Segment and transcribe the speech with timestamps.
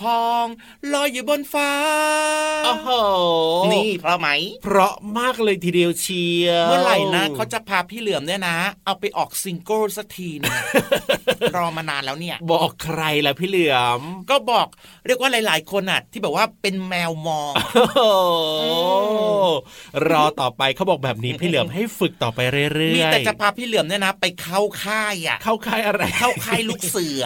[0.00, 0.44] พอง
[0.92, 1.70] ลอยอยู่บนฟ้า
[2.64, 2.88] โอ้โห
[3.72, 4.28] นี่เพราะไหม
[4.64, 8.56] เพราะมากเลยทีเดียวเชียวเมื่อไหร่นะเขาจะพาพี่เหลือมเนี่ยนะ
[8.86, 10.54] เอาไปออกซิงเกิลสักทีหนึง
[11.56, 14.66] รอมานานแล้วเนี่ย บอกใครล่ะพี่เหลือม ก็บอก
[15.06, 18.00] เรียกว่าหลาย ๆ คนอะ ที่แบบว่าเป็นแมวมองโอ้โห
[20.10, 27.24] รอต่อไปเขาบอกแบบนี้พี่เหลือมให้ฝึกต่อไปเรื่อยๆมีแต่จะพาพี่เหลือมเนี่ยนะ ไปเข้าค่ายอะ เข้าค่ายอะไร เข้าค่ายลูกเสือ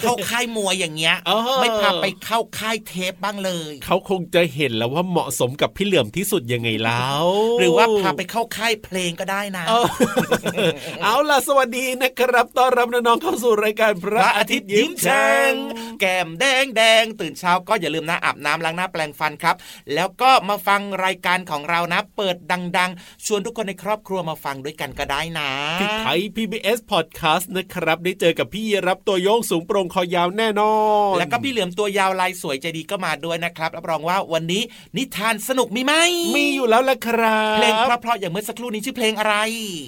[0.00, 7.26] เข้าค่ายมวยอย่างเงี้ยอ๋อไม่พาไปเข้าค่ายเทปบ้างเลย เขาคงจะเห็นแล้วว่าเหมาะสมกับพี่เหลือมที่สุดยังไงแล้ว
[7.58, 15.52] หรือว่าพาไปเข้าค่ายเพลงก็ได้นะ เออเอาล่ะสวัสดีนะครับต้อนรับน้องๆเข้าสู่รายการพระอาทิตย์ยิ้มแฉ่ง
[16.00, 19.56] แก้มแดงแดงตื่นเช้าก็อย่าลืมนะอาบน้ำล้างหน้าแปรงฟันครับ
[19.94, 22.36] แล้วก็มาฟังรายการของเรานะ เปิด
[22.78, 25.50] ดัง ๆ ชวนทุกคนในครอบครัวมาฟังด้วยกันก็ได้นะ
[25.80, 30.74] ที่ไทย PBS Podcast นะครับ ได้เจอกับพี่รับตัวโยงสูงโปร่งคอยาวแน่นอ
[31.10, 34.62] น แล้วก็พี่เหลือมตัวยาวลายสวยใจดีก็มาด้วยนะครับรับรองว่าวันนี้
[34.96, 35.94] นิทานสนุกมีไหม
[36.36, 39.34] มีอยู่แล้วละครับเพลงเพราะๆอย่างเมื่อสักครู่นี้ชื่อเพลงอะไร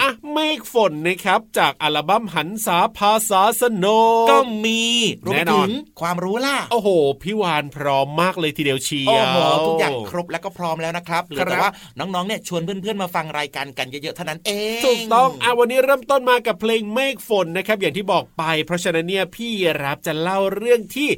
[0.02, 3.86] อะเมฆฝนนะครับจากอัลบั้มหันษาภาษาสน
[4.26, 4.82] กก็มี
[5.26, 5.70] รวมแน่นถึอนง
[6.00, 6.88] ความรู้ล่ะ โอ้โห
[7.22, 19.50] พี่วานพร้อมมากเลยทีเดียวเชียวโอ้โหทุกอย่างครบแล้วก็พร้อมแล้วนะครับเหลือครัแต่บว่าน้องๆเนี่ยชวนเพื่อนๆมาฟังรายการกันเยอะๆเท่านั้นเองถูกต้องอะวันนี้เริ่มต้นมากับเพลงเมฆฝนนะครับอย่างอย่างที่บอกไป เพราะฉะนั้นเนี่ยพี่
[19.84, 21.08] รับจะเล่าเรื่องที่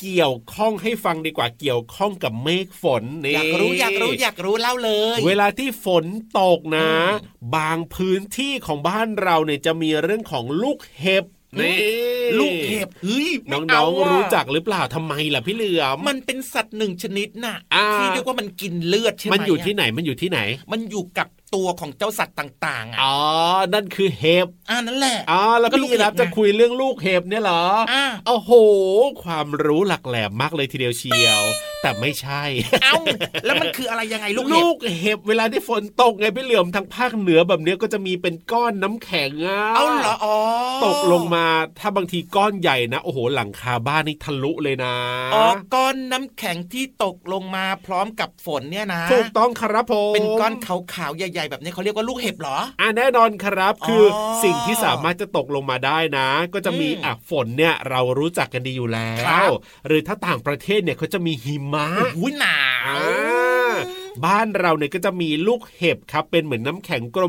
[0.00, 6.04] เกี่ยวข้องให้ฟังดีกว่าเกี่ยวข้องกับเมฆฝนนี่อยากรู้อยากรู้อยากรู้เล่าเลย เวลาที่ฝน
[6.40, 6.88] ตกนะ
[7.56, 11.24] บางพื้นที่ของบ้านเราเนี่ยจะมีเรื่องของลูกเห็บ
[11.58, 11.76] นี่
[12.40, 20.40] ลูกเห็บเฮ้ยไม่น้เาองๆะรู้จักหรือเปล่าทำไมล่ะพี่เหลือมมันเป็นสัตว์หนึ่งชนิดน่ะอ่าที่เรียกว่ามันกินเลือดใช่ไหมมันอยู่ที่ไหนมันอยู่ที่ไหน
[20.72, 23.16] มันอยู่กับ ตัวของเจ้าสัตว์ต่างๆอะอ๋อ
[23.74, 28.50] นั่นคือเห็บอ่านั่นแหละอ๋อแล้วก็ลูกพี่เห็บรับจะไงคุยเรื่องลูกเห็บเนี่ยเหรออ่าโอ้โห
[29.22, 31.42] ความรู้หลักแหลมมากเลยทีเดียวเชียว
[31.82, 32.42] แต่ไม่ใช่
[32.82, 32.96] เอ้า
[33.44, 40.36] แล้วมันคืออะไรยังไงลูกเห็ลูบกเห็บเวลาที่ฝนตกไงพี่เหลือมทางภาคเหนือแบบเนี้ยก็จะมีเป็นก้อนน้ำแข็งอะเอาเหรออ๋อ
[40.84, 41.46] ตกลงมา
[41.78, 44.94] ถ้าบางทีก้อนใหญ่นะโอ้โหหลังคาบ้านนี่ทะลุเลยนะ
[45.34, 59.50] อ๋อก้อนน้ำแข็งที่ตกลงมาพร้อมกับฝนเนี่ยนะถูกต้องครับผมเป็นก้อนขาวๆใหญ่ๆแบบนี้เขาเรียกว่าลูกเห็บเหรออ่าแน่นอนครับ คือออสิ่งที่สามารถจะตกลงมาได้นะ ก็จะมีอืมอะฝนเนี่ยเรารู้จักกันดีอยู่แล้ครัวบ
[59.86, 61.88] หรือถ้าต่างประเทศเนี่ยเขาจะมีหิมะ
[62.18, 63.39] อุ้ยหนาวอ่า
[64.24, 67.22] บ้านเราเนี่ยก็จะมีลูกเห็บครับ เป็นเหมือนน้ำแข็งกล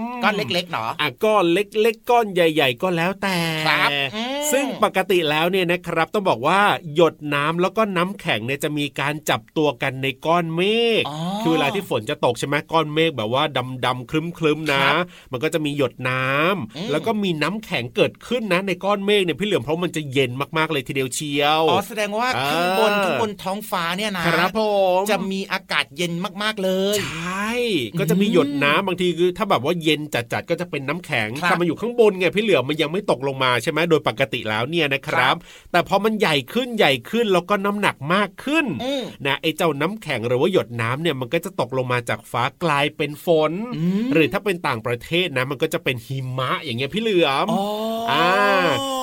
[0.00, 6.60] มๆก้อนเล็กๆเนาะอะก้อนเล็ก ๆ ก้อนใหญ่ ๆ ก็แล้วแต่ครับอืมซึ่งปกติแล้วเนี่ยนะครับ ต้องบอกว่า
[6.94, 10.62] หยดน้ำแล้วก็น้ำแข็งเนี่ยจะมีการจับตัวกันในก้อนเม
[11.00, 13.42] ฆอ๋อคือเวลาที่ฝนจะตกใช่ไหมก้อนเมฆแบบว่า
[13.86, 15.00] ดำๆครึ้มๆนะครับ
[15.32, 24.60] มันก็จะมีหยดน้ำอืมแล้วก็มีน้ำแข็งเกิดขึ้นนะในก้อนเมฆเนี่ยพี่เหลือมเพราะมันจะเย็นมากๆเลยทีเดียวเชียวอ๋อแสดงว่าอ่าข้างบนข้างบนท้องฟ้าเนี่ยนะครับผ
[24.98, 26.12] มจะมีอากาศเย็น
[26.42, 27.50] มาก ๆเลย ใช่
[27.98, 35.34] ก็จะมีหยดน้ำบางทีคือถ้าแบบว่าเย็นจัดๆก็จะเป็นน้ำแข็งครับแต่มันอยู่ข้างบนไงพี่เหลือมมันยังไม่ตกลงมาใช่ไหมโดยปกติแล้วเนี่ยนะครับ
[35.72, 47.64] แต่พอมันใหญ่ขึ้นใหญ่ขึ้นแล้วก็น้ำหนักมากขึ้นอืมนะไอ้เจ้าน้ำแข็งหรือว่าหยดน้ำเนี่ยมันก็จะตกลงมาจากฟ้ากลายเป็นฝนอืมหรือถ้าเป็นต่างประเทศนะมันก็จะเป็นหิมะอย่างเงี้ยพี่เหลือมอ๋อ
[48.10, 48.28] ออ่า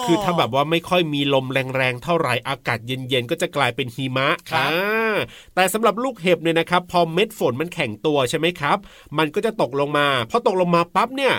[0.05, 5.15] คือถ้าแบบว่าไม่ค่อยมีลมแรงๆเท่าไหร่อากาศเย็นๆก็จะกลายเป็นหิมะครับอ่า
[5.55, 8.77] แต่สำหรับลูกเห็บเนี่ยนะครับพพอเม็ดฝนมันแข็งตัวใช่ไหมครับ
[9.17, 11.33] มันก็จะตกลงมาพอตกลงมาปั๊บเนี่ย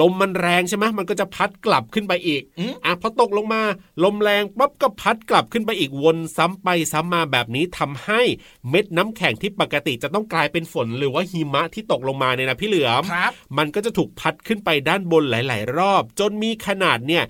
[0.00, 3.62] ลมมันแรงใช่ไหมมันก็จะพัดกลับขึ้นไปอีกอืมอะพอตกลงมา
[4.04, 8.20] ลมแรงปั๊บก็พัดกลับขึ้นไปอีกวนซ้ำไปซ้ำมาแบบนี้ทำให้
[8.68, 17.24] เม็ดน้ำแข็งที่ปกติจะต้องกลายเป็นฝนหรือว่าหิมะที่ตกลงมาเนี่ยนะพี่เหลือมครับมันก็จะถูกพัดขึ้นไปด้านบนหลาย ๆ รอบ จนมีขนาดเนี่ย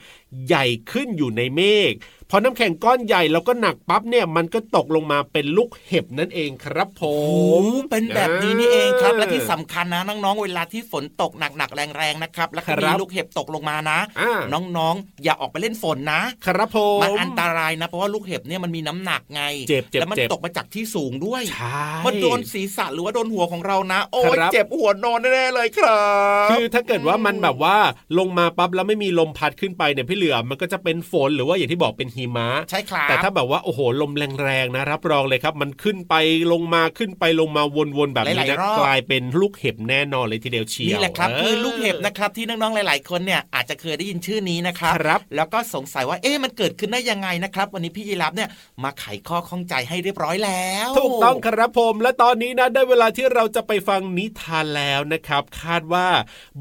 [0.46, 1.92] ใหญ่ขึ้นอยู่ในเมฆ
[2.30, 7.14] พอน้ำแข็งก้อนใหญ่แล้วก็หนักปั๊บเนี่ยมันก็ตกลงมาเป็นลูกเห็บนั่นเองครับผโอ้
[7.64, 14.41] มเป็นแบบนี้นี่เองครับ และที่เออสำคัญนะน้องๆเวลาที่ฝนตกหนักๆแรงๆนะครับแล้วก็คมีรับลูกเห็บตกลงมานะอ่า
[14.76, 26.02] น้องๆ อย่าออกไปเล่นฝนนะ ครับผมมันอันตรายนะ เพราะว่าลูกเห็บเนี่ยมันมีน้ำหนักไงเจ็บเจ็บแล้วมันเจ็บตกมาจากที่สูงด้วยใช่มันโดนศีรษะหรือว่าโดนหัวของเรานะ โอ้ยครับเจ็บหัวนอนแน่ๆเลยครั
[26.46, 27.76] บคือถ้าเกิดว่ามันแบบว่า
[28.19, 34.12] ลงมาปั๊บแล้วไม่มีลมพัดขึ้นไปเนี่ยพี่เหลือมมันก็จะเป็นฝนหรือว่าอย่างที่บอกเป็นหิมะใช่ครับแต่ถ้าแบบว่าโอ้โหลม
[34.43, 36.14] แรงๆนะรับรองเลยครับมันขึ้นไป
[36.52, 37.62] ลงมาขึ้นไปลงมา
[37.97, 48.48] วนๆแบบนี้หลายนะๆรอบกลายเป็นลูกเห็บแน่นอนเลยทีเดียวเชียวนี่แหละครับเคือลูกเห็บนะครับที่น้องๆหลาย ๆ คนเนี่ยอาจจะเคยได้ยินชื่อนี้นะครับครับแล้วก็สงสัยว่าเอ๊ะมันเกิดขึ้นได้ยังไงนะครับ วันนี้พี่ยีรับเนี่ย
[48.82, 56.06] มาไขข้อข้องใจให้เรียบร้อยแล้ว ถูกต้องครับผมและตอนนี้นะได้เวลาที่เราจะไปฟังนิทานแล้วนะครับ คาดว่า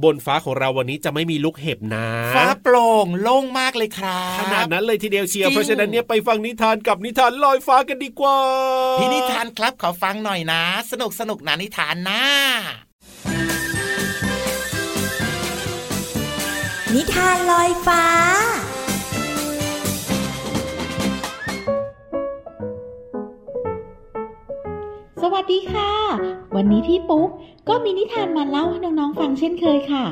[0.04, 8.38] บนฟ้าของเราวันนี้จะไม่มีลูกเห็บนะฟ้าโปร่งโล่งมากเลยครับขนาดนั้นเลยทีเดียวเชียวจริงเพราะฉะนั้นเนี่ยไปฟังนิทานกับนิทานลอยฟ้ากันดีกว่า
[9.00, 12.22] พี่นิทานครับขอฟังหน่อยนะ สนุกสนุกนะนิทานนะ
[16.96, 18.04] นิทานลอยฟ้า
[25.22, 25.92] สวัสดีค่ะ
[26.56, 27.30] วันนี้พี่ปุ๊ก
[27.70, 30.06] ก็มีนิทานมาเล่าให้น้องๆฟังเช่นเคยค่ะ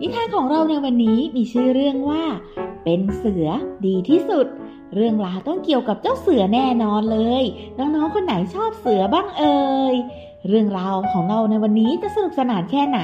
[0.00, 2.24] นิทานของเราในวันนี้มีชื่อเรื่องว่า
[2.84, 3.48] เป็นเสือ
[3.86, 4.46] ดีที่สุด
[4.94, 7.44] เรื่องราวต้องเกี่ยวกับเจ้าเสือแน่นอนเลย
[7.78, 9.62] น้องๆคนไหนชอบเสือบ้างเอ่
[9.92, 9.94] ย
[10.48, 13.00] เรื่องราวของเราในวันนี้จะสนุกสนานแค่ไหน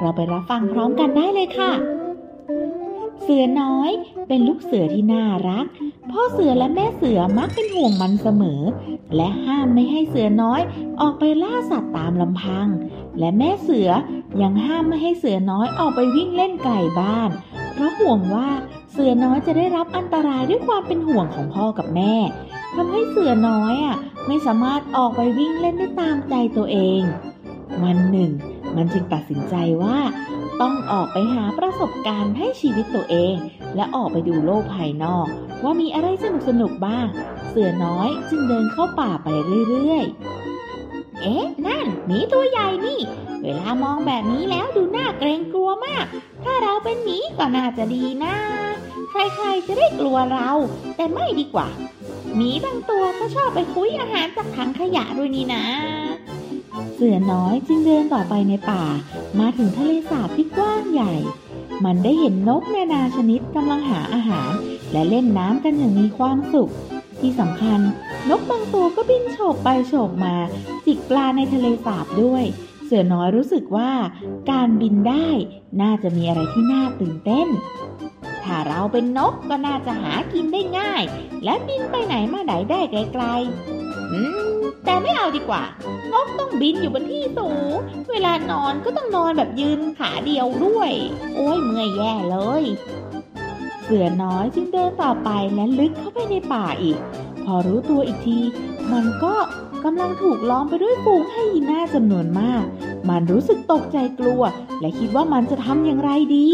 [0.00, 1.72] เราไปรับฟังพร้อมกันได้เลยค่ะ
[3.28, 3.90] เสือน้อย
[4.28, 5.66] เป็นลูกเสือที่น่ารัก
[6.10, 8.62] พ่อเสือและแม่เสือมักเป็นห่วงมันเสมอ
[9.16, 10.60] และห้ามไม่ให้เสือน้อย
[11.00, 12.66] ออกไปล่าสัตว์ตามลำพัง
[13.18, 13.90] และแม่เสือ
[14.42, 17.30] ยังห้ามไม่ให้เสือน้อยออกไปวิ่งเล่นไกลบ้าน
[17.74, 18.48] เพราะห่วงว่า
[18.92, 22.14] เสือน้อยจะได้รับอันตรายด้วยความเป็นห่วงของพ่อกับแม่
[22.74, 27.02] ทำให้เสือน้อยอะไม่สามารถออกไปวิ่งเล่นได้ตามใจตัวเอง
[27.84, 28.30] วันหนึ่ง
[28.76, 29.98] มันจึงตัดสินใจว่า
[30.60, 33.34] ต้องออกไปหาประสบการณ์ให้ชีวิตตัวเอง
[33.76, 35.26] และออกไปดูโลกภายนอก
[35.64, 37.06] ว่ามีอะไรสนุกสนุกบ้าง
[37.48, 39.28] เสือน้อยจึงเดินเข้าป่าไป
[39.68, 43.00] เรื่อยๆ เอ๊ะ นั่นหมีตัวใหญ่นี่
[43.42, 46.04] เวลามองแบบนี้แล้วดูน่าเกรงกลัวมาก
[46.44, 48.34] ถ้าเราเป็นหมีก็น่าจะดีนะ
[49.10, 50.50] ใครๆจะได้กลัวเรา
[50.96, 51.68] แต่ไม่ดีกว่า
[52.36, 55.64] หมีบางตัวก็ชอบไปคุยอาหารจากถังขยะด้วยนี่นะ
[56.98, 58.84] เสือน้อยจึงเดินต่อไปในป่า
[59.40, 61.14] มาถึงทะเลสาบที่กว้างใหญ่
[61.84, 64.50] มันได้เห็นนกนานาชนิดกำลังหาอาหาร
[64.92, 66.72] และเล่นน้ำกันอย่างมีความสุข
[67.20, 67.80] ที่สำคัญ
[68.28, 70.36] นกบางตัวก็บินโฉบไปโฉบมา
[70.86, 72.44] จิกปลาในทะเลสาบด้วย
[72.84, 73.90] เสือน้อยรู้สึกว่า
[74.50, 75.28] การบินได้
[75.82, 77.48] น่าจะมีอะไรที่น่าตื่นเต้น
[78.44, 81.02] ถ้าเราเป็นนกก็น่าจะหากินได้ง่าย
[81.44, 84.20] และบินไปไหนมาไหนได้ไกลๆอื
[84.54, 85.62] ม แต่ไม่เอาดีกว่า
[86.12, 87.74] นกต้องบินอยู่บนที่สูง
[88.10, 90.90] เวลานอนก็ต้องนอนแบบยืนขาเดียวด้วย
[91.34, 92.64] โอ้ยเมื่อยแย่เลย
[93.82, 96.98] เสือน้อยจึงเดินต่อไปและลึกเข้าไปในป่าอีก
[97.44, 98.38] พอรู้ตัวอีกที
[98.92, 99.34] มันก็
[99.84, 102.64] กำลังถูกล้อมไปด้วยฝูงไฮยีน่าจำนวนมาก
[103.08, 104.42] มันรู้สึกตกใจกลัว
[104.80, 106.48] และคิดว่ามันจะทำอย่างไรดี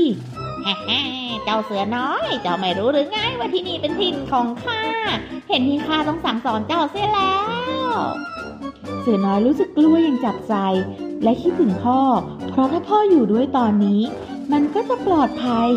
[1.45, 4.83] เจ้าเสือน้อย เจ้าไม่รู้หรือไงว่าที่นี่เป็นถิ่นของข้า
[5.49, 7.37] เห็นที่ข้าต้องสั่งสอนเจ้าเสียแล้
[7.89, 7.93] ว
[9.01, 10.55] เสือน้อยรู้สึกกลัวอย่างจับใจ
[11.23, 12.01] และคิดถึงพ่อ
[12.51, 14.03] เพราะถ้าพ่ออยู่ด้วยตอนนี้
[14.53, 15.69] มันก็จะปลอดภัย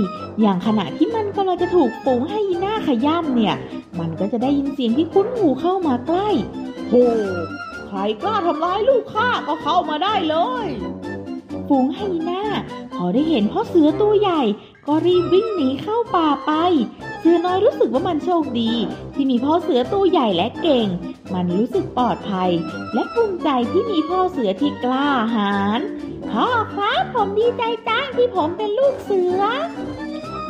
[0.42, 3.56] อย่างขณะที่มันกำลังจะถูกฝูงไฮยีน่าขย้ำเนี่ย
[4.00, 6.30] มันก็จะได้ยินเสียงที่คุ้นหูเข้ามาใกล้
[6.90, 6.94] โห
[7.88, 10.68] ใครกล้าทำร้ายลูกข้าก็เข้ามาได้เลย
[11.68, 12.44] ฝูงไฮยีน่า
[12.94, 14.42] พอได้เห็นพ่อเสือตัวใหญ่
[14.88, 16.52] ก็รีบวิ่งหนีเข้าป่าไป
[17.20, 18.72] เสือน้อยรู้สึกว่ามันโชคดี
[19.14, 20.88] ที่มีพ่อเสือตัวใหญ่และเก่ง
[21.34, 22.52] มันรู้สึกปลอดภัย
[22.94, 25.80] และภูมิใจที่มีพ่อเสือที่กล้าหาญ
[26.32, 29.42] พ่อครับผมดีใจจังที่ผมเป็นลูกเสือ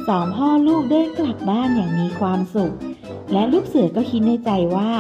[0.08, 2.74] สองพ่อลูกเดินกลับบ้านอย่างมีความสุข
[3.34, 4.92] และลูกเสือก็คิดในใจว่า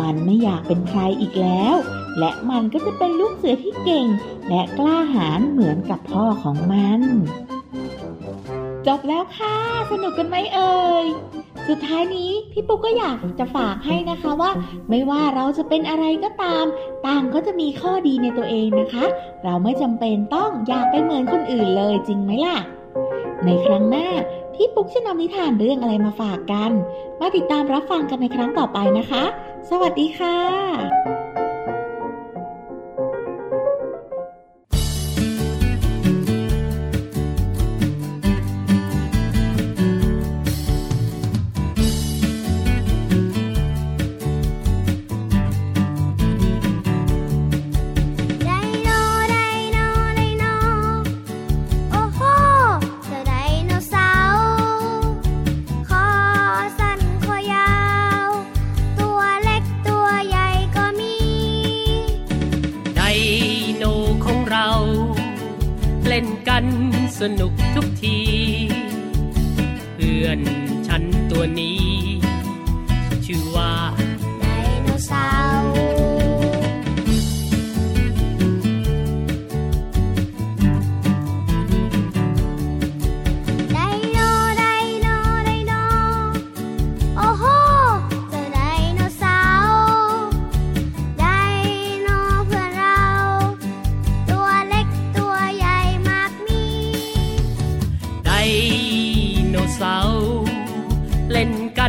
[0.00, 1.76] มันไม่อยากเป็นใครอีกแล้ว
[2.18, 4.06] และมันก็จะเป็นลูกเสือที่เก่ง
[4.48, 7.02] และกล้าหาญเหมือนกับพ่อของมัน
[8.86, 9.56] จบแล้วค่ะ
[9.90, 11.06] สนุกกันไหมเอ่ย
[11.68, 14.50] สุดท้ายนี้พี่ปุ๊กก็อยากจะฝากให้นะคะว่า
[14.90, 16.64] ไม่ว่าเราจะเป็นอะไรก็ตาม
[17.06, 19.04] ต่างก็จะมีข้อดีในตัวเองนะคะ
[19.44, 22.58] เราไม่จำเป็นต้องอยากไปเหมือนคนอื่นเลยจริงไหมล่ะ
[23.44, 24.08] ในครั้งหน้า
[24.54, 26.72] พี่ปุ๊กจะนำนิทานเรื่องอะไรมาฝากกัน
[27.20, 29.24] มาติดตามรับฟังกันในครั้งต่อไปนะคะ
[29.70, 31.17] สวัสดีค่ะ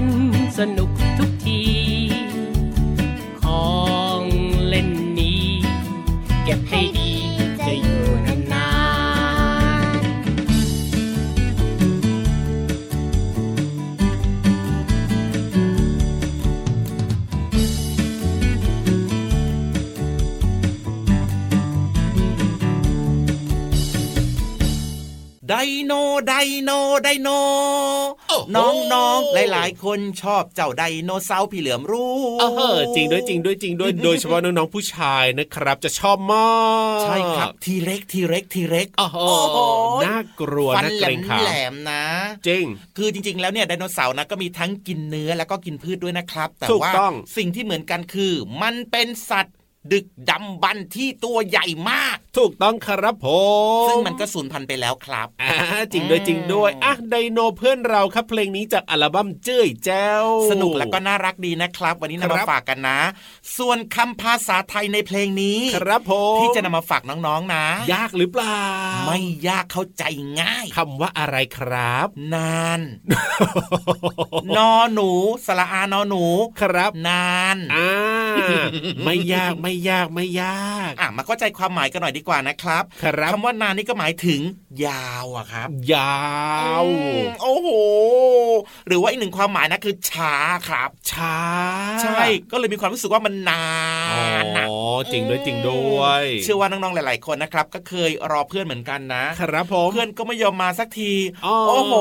[0.02, 0.18] กัน
[0.60, 1.62] สนุกทุกที
[3.44, 3.70] ขอ
[4.20, 4.22] ง
[4.68, 4.90] เล่น
[5.20, 5.46] นี้
[6.44, 7.12] เก็บให้ดี
[7.66, 8.04] จะอยู่
[8.54, 8.70] นา
[9.84, 25.54] นๆได
[25.86, 25.92] โน
[26.28, 26.70] ไดโน
[27.04, 27.30] ไดโน
[28.56, 36.50] น้องๆ หลายๆ คนชอบเจ้าไดโนเสาร์พี่เหลือมรู้เออจริงด้วยจริงด้วยจริงด้วยโดยเฉพาะน้องๆผู้ชายนะครับ จะชอบมา
[36.98, 39.18] กใช่ครับทีเร็กทีเร็กทีเร็กโอ้โห
[40.06, 42.04] น่ากลัวฟันน่าแหลเกรงมขามแหลมนะ
[42.48, 42.66] จริง
[42.98, 49.56] คือจริง ๆ แล้วเนี่ยไดโนเสาร์นะก็มีทั้งกินเนื้อแล้วก็กินพืชด้วยนะครับ แต่ถูกว่าต้องสิ่งที่เหมือนกันคือ มันเป็นสัตว์
[49.94, 53.28] ดึกดำบรรพ์ที่ตัวใหญ่มาก ถูกต้องครับผ
[53.86, 55.52] มซึ่งมันก็สูญพันธุ์ไปแล้วครับอ่า
[55.94, 63.00] จริงด้วยจริงด้วยอะไดโนเพื่อนเราครับเพลงนี้จากอัลบั้มเจ้ยแจ้วสนุกแล้วก็น่ารักดีนะครับ วันนี้นำครัมาบฝากกันนะ
[63.58, 68.62] ส่วนคำภาษาไทยในเพลงนี้ครับผมที่จะนำมาฝากน้องๆนะ ยากหรือเปล่า
[69.06, 70.04] ไม่ยากเข้าใจ
[70.40, 72.82] ง่ายคำว่าอะไรครับ นาน
[74.58, 75.10] นอหนู
[75.46, 76.26] สระอานอหนู
[76.62, 77.92] ครับ นานอ่า
[79.06, 84.42] ไม่ยากไม่ยากไม่ยากอะมาเข้าใจความหมายกันหน่อยดีกว่านะครับครับคำว่านานนี่ก็หมายถึง
[84.86, 86.24] ยาวอะครับ ยา
[86.82, 87.70] วอืมโอ้โห
[88.88, 90.34] หรือว่าอีกหนึ่งความหมายนะคือช้า
[90.68, 91.36] ครับ ช้า
[92.02, 92.22] ใช่
[92.52, 93.68] ก็เลยมีความรู้สึกว่ามันนา
[94.44, 101.14] นอ๋อนะจริงด้วยจริงด้วย เชื่อว่าน้องๆหลาย ๆ คนนะครับ ก็เคยรอเพื่อนเหมือนกันนะ ครับผมเพื่อนก็ไม่ยอมมาสักที
[101.46, 101.94] อ๋อโอ้โห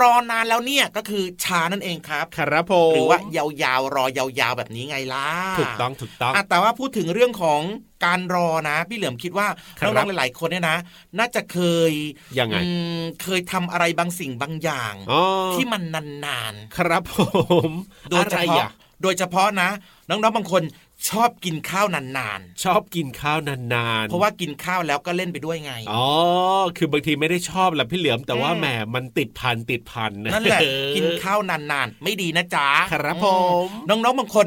[0.00, 7.60] รอนานแล้วเนี่ยก็คือช้านั่นเองครับครับผมหรือว่ายาวๆรอยาวๆแบบนี้ไงล่ะถูกต้องถูกต้องอะแต่ว่าพูดถึงเรื่องของ
[8.04, 9.46] การรอนะ พี่เหลือมคิดว่า
[9.78, 10.78] ครับน้องๆหลาย ๆ คนเนี่ยนะ
[11.18, 11.58] น่าจะเค
[11.90, 11.92] ย
[12.38, 12.68] ยังไงอื
[13.00, 15.22] มเคยทำอะไรบางสิ่งบางอย่างอ๋อ
[15.54, 15.82] ที่มัน
[16.26, 17.14] นานครับผ
[17.70, 18.70] มๆโดยเฉอะไรพาะอะ
[19.02, 19.68] โดยเฉพาะนะ
[20.08, 20.62] น้องๆบางคน
[21.10, 26.06] ชอบกินข้าวนานชอบกินข้าวนานๆๆเพราะว่ากินข้าวแล้วก็เล่นไปด้วยไง อ๋อ
[26.76, 30.60] คือบางทีไม่ได้ชอบแหละพี่เหลือมแต่ว่าอืมแหมมันติดพันติดพันนั่นแหละ
[30.96, 33.26] กินข้าวนานๆ ไม่ดีนะจ๊ะ ครับผ
[33.64, 34.46] ม น้องๆบางคน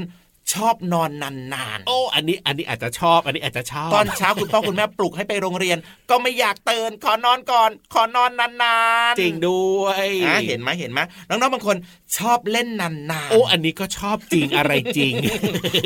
[0.54, 1.12] ชอบนอน
[1.54, 5.78] นานโอ้ อันนี้ อันนี้อาจจะชอบ อันนี้อาจจะชอบๆตอนเช้าคุณพ่อคุณแม่ปลุกให้ไปโรงเรียน
[6.10, 8.78] ก็ไม่อยากตื่น ขอนอนก่อน ขอนอนนา
[9.12, 11.78] นๆ จริงด้วยอะเห็นไหมเห็นไหมน้องๆ บางคน
[12.18, 15.14] ชอบเล่นนานๆ โอ้ อันนี้ก็ชอบจริง อะไรจริง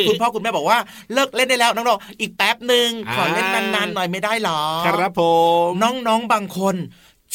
[0.08, 0.78] คุณพ่อคุณแม่บอกว่า
[1.14, 5.22] เลิกเล่นได้แล้วน้องๆ อีกแป๊บหนึ่งอ่าขอเล่นนานๆ หน่อยไม่ได้หรอ ครับผ
[5.68, 6.76] ม น้องๆ บางคน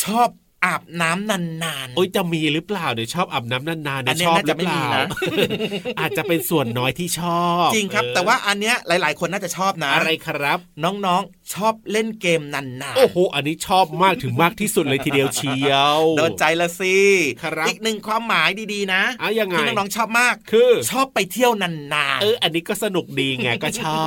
[0.05, 0.29] ชอบ
[0.67, 5.51] อาบน้ำนานๆโอ้ยจะมีหรือเปล่าเดี๋ยวชอบอาบน้ำนานๆอัเดี๋ยนวเนี้ยชอบหรือเปล่าน่าจะไม่มี
[5.87, 16.97] นะอาจจะเป็นส่วนน้อยที่ชอบ จริงครับเออแต่ว่าอันเนี้ยหลาย ๆ คนน่าจะชอบนะอะไรครับ น้องๆชอบเล่นเกมนานๆโอ้โห อันนี้ชอบมากถึงมากที่สุดเลยทีเดียวเชียวโดนใจละสิ
[17.43, 21.71] ครับอีกหนึ่งความหมายดีๆนะอะยังไงที่น้องๆชอบมากคือ ชอบไปเที่ยวนา
[22.17, 24.03] นๆเอออันนี้ก็สนุกดีไงก็ชอ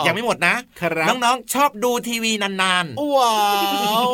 [0.00, 3.36] บยังไม่หมดนะครับน้องๆชอบดูทีวีนานว้า
[4.08, 4.10] ว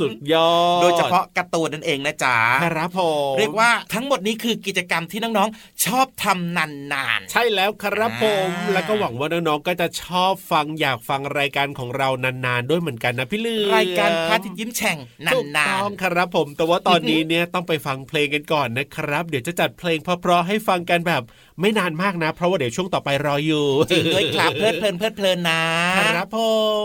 [0.00, 3.00] สุดยอดๆโดยเฉพาะการ์ตูนนั่นเองนะจ๊ะครับผ
[3.32, 21.22] มเรียกว่าทั้งหมดนี้คือกิจกรรมที่น้องๆ ชอบทำนานๆ ใช่แล้วครับผมแล้วก็หวังว่าน้องๆก็จะชอบฟังอยากฟังรายการของเรานานๆ ด้วยเหมือนกันนะพี่ลือรายการพาทิตย์ยิ้มแฉ่งนถูกาต้นองครับผม แต่ว่าตอนนี้เนี่ยต้องไปฟังเพลงกันก่อนนะครับ เดี๋ยวจะจัดเพลงเพราะๆให้ฟังกันแบบ
[21.60, 25.62] ไม่นานมากนะ เพราะว่าเดี๋ยวช่วงต่อไปรออยู่จริงด้วยครับเพลิดเพลินเพลิดเพลินนะ
[25.98, 26.38] ครับผ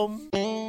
[0.06, 0.63] ม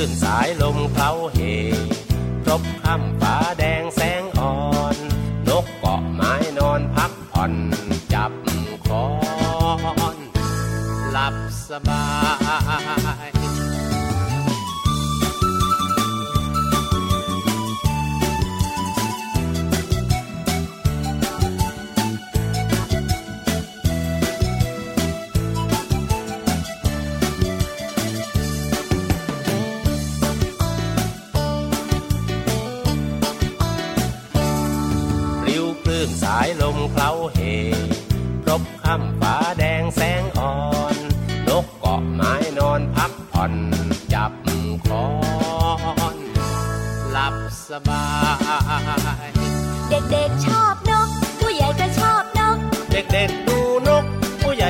[0.00, 1.38] ลื่นสายลมเคล้าเห
[2.48, 4.17] รบค่ำฟ้าแดงแสง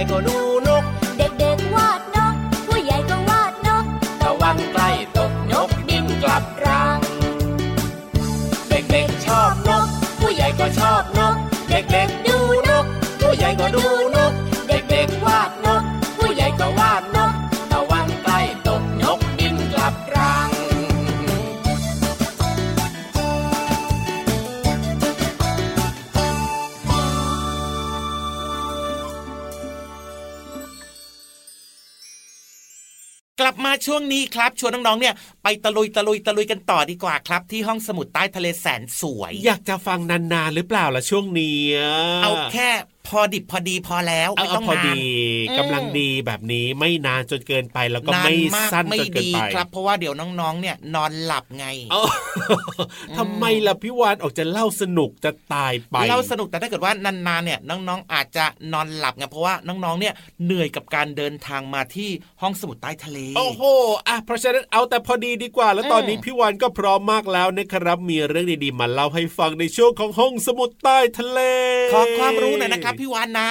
[0.09, 0.21] ผู้
[0.64, 41.59] ใช่วงนี้ครับชวนน้องๆเนี่ยไปตะลุยตะลุยตะลุยกันต่อดีกว่าครับ ที่ห้องสมุดใต้ทะเลแสนสวย อยากจะฟังนานๆหรือเปล่าล่ะช่วงนี้
[42.22, 42.68] เอาแค่
[43.09, 45.01] พอดิบพอดีพอแล้วเอาไม่เอาต้องพอนานดี
[45.48, 52.03] อืมกำลังดีแบบนี้ไม่นานจนเกินไปแล้วก็นานไม่มากสั้นไม่จนเกินดีไปครับ เพราะว่าเดี๋ยวน้องๆ เนี่ยนอนหลับไงเอ้า
[53.18, 62.11] ทำไมล่ะพี่วานออกจะเล่าสนุกจะตายไปเล่าสนุกแต่ถ้าเกิดว่านานๆเนี่ยน้องๆอาจจะนอนหลับไงเพราะว่าน้องๆเนี่ยเหนื่อยกับการเดินทางมาที่
[62.42, 63.62] ห้องสมุดใต้ทะเลโอ้โห
[64.09, 71.41] อะเพราะฉะนั้นเอาแต่พอดีดีกว่า แล้วตอนนี้อืมพี่วานก็พร้อมมากแล้วนะครับ มีเรื่องดีๆมาเล่าให้ฟังในช่วงของห้องสมุดใต้ทะเล
[71.93, 73.51] ขอความรู้หน่อยนะครับพี่วานนะ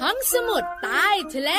[0.00, 1.52] ห้องสมุดใต้ทะเล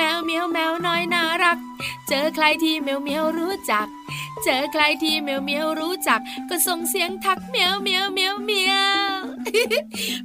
[0.00, 1.58] มวเมียวแมวน้อยน่ารัก
[2.08, 3.86] เจอใครที่เมียวเมียวรู้จัก
[4.42, 8.74] เจอใครที่เมียวเมียวรู้จัก ก็ส่งเสียงทักเมียวเมียวเมียวเมีย
[9.16, 9.20] ว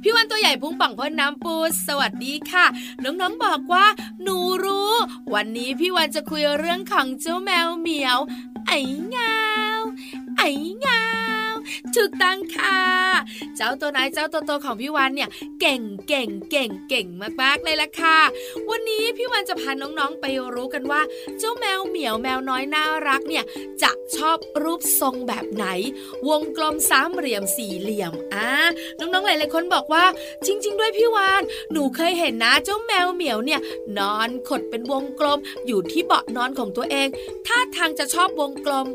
[0.02, 1.54] พี่วันตัวใหญ่พุงป่องพ่นน้ำปู
[1.86, 2.66] สวัสดีค่ะ
[3.02, 3.86] น้องๆบอกว่า
[4.22, 4.92] หนูรู้
[5.34, 8.18] วันนี้พี่วันจะคุยเรื่องของเจ้าแมวเหมียว
[8.66, 9.36] ไอ้เงา
[10.38, 10.48] ไอ้
[10.80, 11.15] เงา
[11.94, 12.78] ถูกต้องค่ะ
[13.56, 15.28] เจ้าตัวไหนายเจ้าตัวโตของพี่วันเนี่ย
[15.60, 17.06] เก่งเก่งเก่งเก่ง
[17.42, 18.18] มากๆเลยล่ะค่ะ
[18.70, 20.24] วันนี้พี่วันจะพาน้องๆไป
[20.54, 21.00] รู้กันว่า
[21.38, 23.44] เจ้าแมวเหมียวแมวน้อยน่ารักเนี่ย
[23.82, 25.66] จะชอบรูปทรงแบบไหน
[26.28, 28.48] วงกลมสามเหลี่ยมสี่เหลี่ยมอ่า
[28.98, 30.04] น้องๆหลายๆคนบอกว่า
[30.46, 33.60] จริง ๆ ด้วยพี่วานหนูเคยเห็นนะเจ้าแมวเหมียวเนี่ย
[33.98, 37.08] นอนขดเป็นวงกลมอยู่ที่เบาะนอนของตัวเอง
[37.46, 38.86] ท่าทางจะชอบวงกลม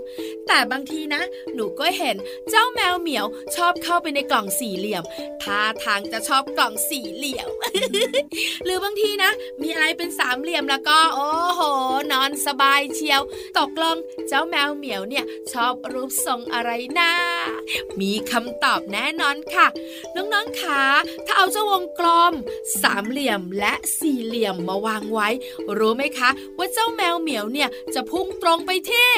[0.47, 1.21] แต่บางทีนะ
[1.55, 2.15] หนูก็เห็น
[2.49, 5.04] เจ้าาแมวเหมียวชอบเข้าไปในกล่องสี่เหลี่ยม
[5.43, 7.50] ท่าทางจะชอบกล่องสี่เหลี่ยม
[8.63, 11.62] หรือบางทีนะ มีอะไรเป็นสามเหลี่ยมแล้วก็โอ้โห
[12.12, 13.21] นอนสบายเชียว
[13.58, 13.97] ตกลง
[14.28, 17.12] เจ้าแมวเหมียวเนี่ยชอบรูปทรงอะไรนะ
[18.00, 19.67] มีคำตอบแน่นอนค่ะ
[20.15, 20.84] น้องๆคะ
[21.26, 22.34] ถ้าเอาเจ้าวงกลม
[22.82, 25.28] สามเหลี่ยมและสี่เหลี่ยมมาวางไว้
[25.78, 29.12] รู้ไหมคะ ว่าเจ้าแมวเหมียวเนี่ยจะพุ่งตรงไปที่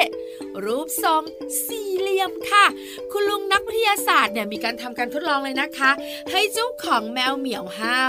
[0.66, 1.24] รูปทรง
[1.66, 2.66] สี่เหลี่ยมค่ะ
[3.12, 5.92] คุณลุงนักวิทยาศาสตร์เนี่ยมีการทำการทดลองเลยนะคะ
[6.32, 7.64] ให้เจ้าของแมวเหมียว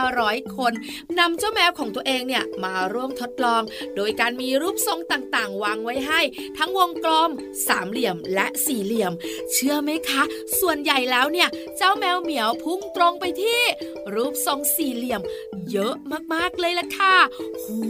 [0.04, 0.72] 500 คน
[1.18, 3.62] นำเจ้าแมวของตัวเองเนี่ยมาร่วมทดลอง
[3.96, 6.20] โดยการมีรูปทรงต่างๆ วางไว้ให้
[6.58, 7.30] ทั้งวงกลม
[7.68, 9.12] สามเหลี่ยมและสี่เหลี่ยม
[9.52, 10.22] เชื่อไหมคะ
[10.60, 13.60] ส่วนใหญ่แล้วเนี่ยเจ้าแมวเหมียวพุ่งตรงไปที่
[14.14, 15.20] รูปทรงสี่เหลี่ยม
[15.70, 15.94] เยอะ
[16.34, 17.14] มากๆเลยล่ะค่ะ
[17.62, 17.80] หู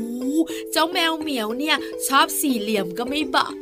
[0.73, 1.77] เจ้าแมวเหมียวเนี่ย
[2.09, 3.53] ชอบสี่เหลี่ยมก็ไม่บอก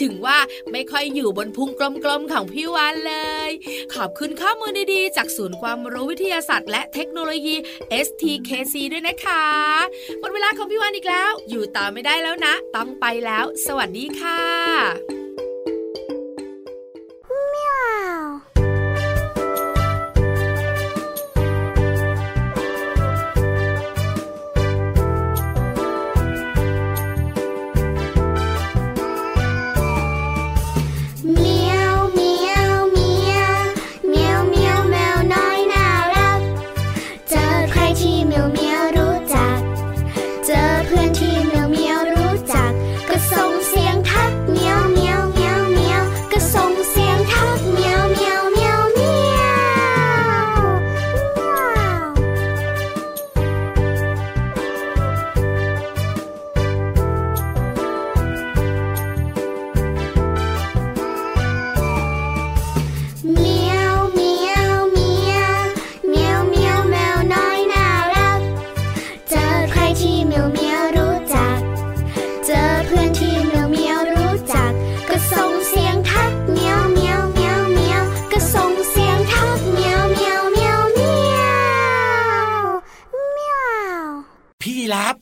[0.00, 0.38] ถึงว่า
[0.72, 3.14] ไม่ค่อยอยู่บนพุงกลมๆของพี่วานเล
[3.48, 3.50] ย
[3.94, 7.56] ขอบคุณข้อมูลดีๆ จากศูนย์ความรู้วิทยาศาสตร์และเทคโนโลยี
[8.06, 9.44] STKC ด้วยนะคะ
[10.20, 15.23] หมดเวลาของพี่วันอีกแล้ว อยู่ต่อไม่ได้แล้วนะ ต้องไปแล้ว สวัสดีค่ะ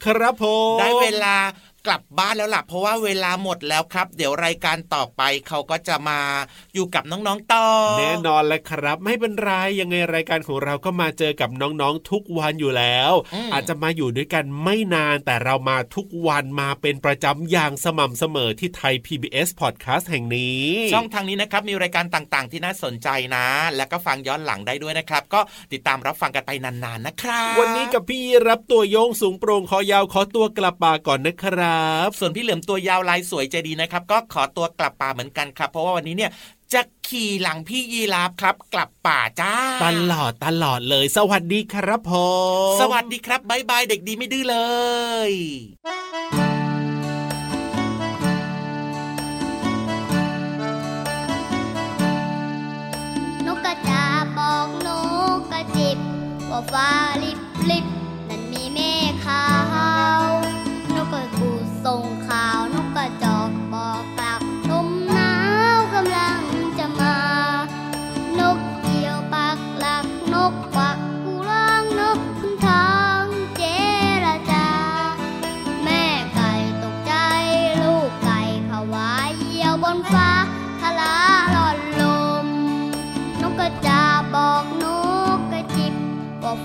[0.04, 1.36] ครับผม ได้เวลา
[1.86, 6.20] กลับบ้านแล้วล่ะเพราะว่าเวลาหมดแล้วครับ เดี๋ยวรายการต่อไปเขาก็จะมา
[6.74, 7.66] อยู่กับน้องๆต่อ
[7.98, 25.40] แน่นอนเลยครับ ไม่เป็นไรยังไงรายการของเราก็มาเจอกับน้องๆทุกวันอยู่แล้วอืมอาจจะมาอยู่ด้วยกันไม่นานแต่เรามาทุกวันมาเป็นประจำอย่างสม่ำเสมอที่ไทย PBS Podcast แห่งนี้ ช่องทางนี้นะครับมีรายการต่างๆ ที่น่าสนใจนะ แล้วก็ฟังย้อนหลังได้ด้วยนะครับ ก็
[25.72, 31.71] ติดตามรับฟังกันไปนานๆนะครับ วันนี้กับพี่รับตัวโยงสูงโปร่งคอยาวขอตัวกลับป่าก่อนนะครับ
[32.18, 36.30] ส่วนพี่เหลือมตัวยาวลายสวยใจดีนะครับ ก็ขอตัวกลับป่าเหมือนกันครับ เพราะว่าวันนี้เนี่ย
[36.72, 39.52] จะขี่หลังพี่ยีราฟครับ กลับป่าจ้า
[39.84, 42.12] ตลอดตลอดเลย สวัสดีครับผ
[42.72, 44.58] มสวัสดีครับบายบายเด็กดีไม่ดื้อเล
[45.28, 45.30] ย
[53.46, 54.04] นกกระจา
[54.38, 54.88] บอกน
[55.36, 55.98] กกระจิบ
[56.50, 56.88] ว่าฟ้า
[57.22, 57.86] ลิบลิบ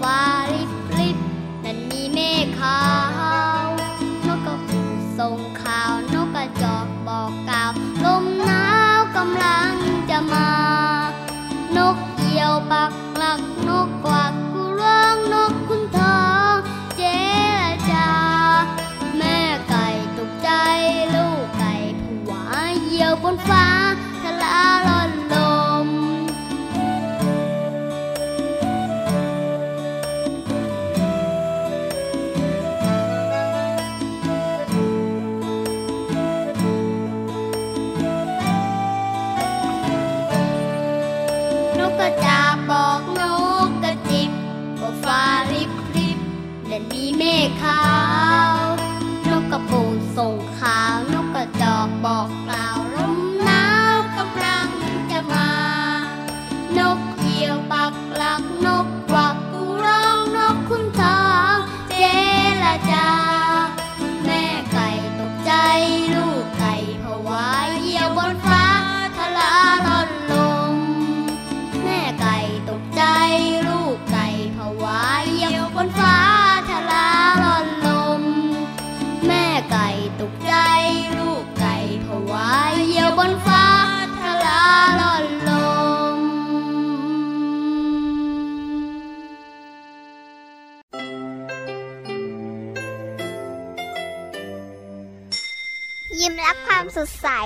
[0.02, 0.20] ฟ้า
[0.54, 1.18] ลิบลิบ
[1.64, 3.07] นั่นมีเมฆขาว